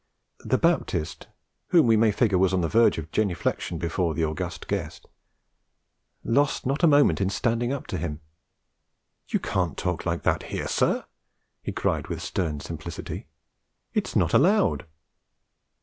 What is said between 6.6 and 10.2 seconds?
not a moment in standing up to him. 'You can't talk